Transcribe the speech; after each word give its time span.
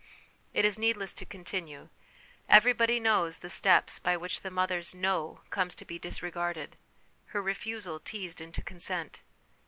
It 0.51 0.65
is 0.65 0.79
needless 0.79 1.13
to 1.13 1.25
continue; 1.27 1.89
everybody 2.49 2.99
knows 2.99 3.37
the 3.37 3.51
steps 3.51 3.99
by 3.99 4.17
which 4.17 4.41
the 4.41 4.49
mother's 4.49 4.95
'no' 4.95 5.41
comes 5.51 5.75
to 5.75 5.85
be 5.85 5.99
disregarded, 5.99 6.75
her 7.37 7.39
refusal 7.43 7.99
teased 7.99 8.41
into 8.41 8.63
consent. 8.63 9.21